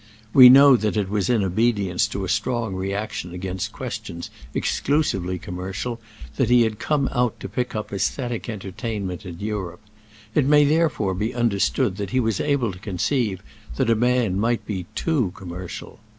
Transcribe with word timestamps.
We 0.33 0.49
know 0.49 0.77
that 0.77 0.97
it 0.97 1.09
was 1.11 1.29
in 1.29 1.43
obedience 1.43 2.07
to 2.07 2.25
a 2.25 2.27
strong 2.27 2.73
reaction 2.73 3.35
against 3.35 3.71
questions 3.71 4.31
exclusively 4.51 5.37
commercial 5.37 6.01
that 6.37 6.49
he 6.49 6.63
had 6.63 6.79
come 6.79 7.07
out 7.11 7.39
to 7.39 7.47
pick 7.47 7.75
up 7.75 7.91
æsthetic 7.91 8.49
entertainment 8.49 9.27
in 9.27 9.39
Europe; 9.39 9.81
it 10.33 10.45
may 10.47 10.63
therefore 10.65 11.13
be 11.13 11.35
understood 11.35 11.97
that 11.97 12.09
he 12.09 12.19
was 12.19 12.39
able 12.41 12.71
to 12.71 12.79
conceive 12.79 13.43
that 13.75 13.91
a 13.91 13.95
man 13.95 14.39
might 14.39 14.65
be 14.65 14.87
too 14.95 15.33
commercial. 15.35 15.99